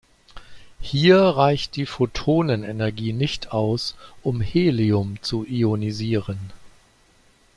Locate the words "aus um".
3.51-4.41